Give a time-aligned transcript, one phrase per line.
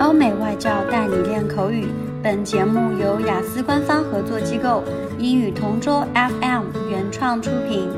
[0.00, 1.88] 欧美外教带你练口语。
[2.22, 4.82] 本节目由雅思官方合作机构
[5.18, 7.88] 英语同桌 FM 原创出品。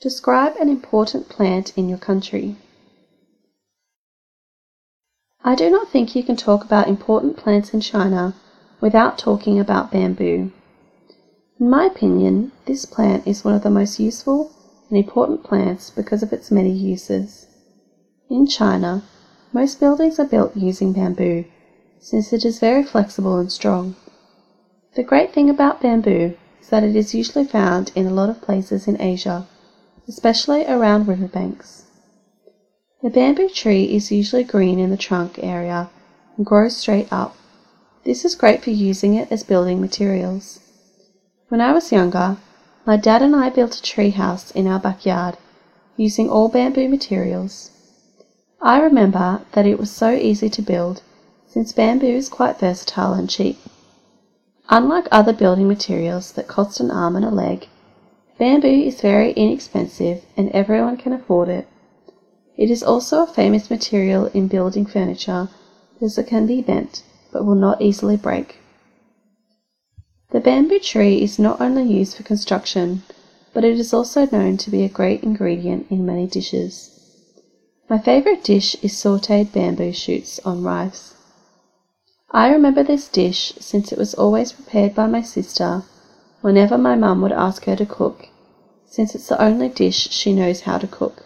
[0.00, 2.56] Describe an important plant in your country.
[5.44, 8.34] I do not think you can talk about important plants in China
[8.80, 10.50] without talking about bamboo.
[11.59, 14.51] In my opinion, this plant is one of the most useful
[14.89, 17.47] and important plants because of its many uses.
[18.29, 19.03] In China,
[19.51, 21.45] most buildings are built using bamboo
[21.99, 23.95] since it is very flexible and strong.
[24.93, 28.39] The great thing about bamboo is that it is usually found in a lot of
[28.39, 29.47] places in Asia,
[30.07, 31.85] especially around riverbanks.
[33.01, 35.89] The bamboo tree is usually green in the trunk area
[36.35, 37.35] and grows straight up.
[38.03, 40.59] This is great for using it as building materials.
[41.49, 42.35] When I was younger,
[42.85, 45.37] my dad and I built a tree house in our backyard
[45.95, 47.71] using all bamboo materials.
[48.61, 51.03] I remember that it was so easy to build
[51.47, 53.57] since bamboo is quite versatile and cheap.
[54.67, 57.69] Unlike other building materials that cost an arm and a leg,
[58.37, 61.65] bamboo is very inexpensive and everyone can afford it.
[62.57, 65.47] It is also a famous material in building furniture
[65.93, 68.59] because it can be bent but will not easily break.
[70.31, 73.03] The bamboo tree is not only used for construction,
[73.53, 76.91] but it is also known to be a great ingredient in many dishes.
[77.89, 81.13] My favorite dish is sauteed bamboo shoots on rice.
[82.31, 85.83] I remember this dish since it was always prepared by my sister
[86.41, 88.27] whenever my mum would ask her to cook,
[88.85, 91.23] since it's the only dish she knows how to cook.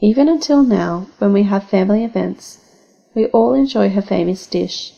[0.00, 2.58] Even until now, when we have family events,
[3.14, 4.92] we all enjoy her famous dish.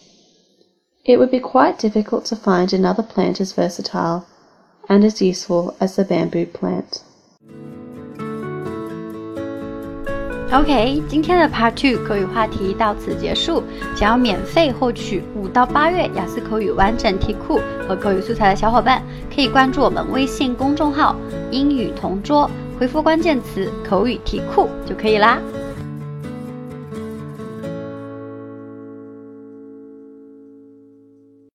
[1.10, 4.24] It would be quite difficult to find another plant as versatile
[4.88, 7.02] and as useful as the bamboo plant.
[10.52, 13.62] OK，今天的 Part Two 口语话题到此结束。
[13.96, 22.50] 想要免费获取五到八月雅思口语完整题库和口语素材的小伙伴，可以关注我们微信公众号“英语同桌”，
[22.80, 25.40] 回复关键词“口语题库”就可以啦。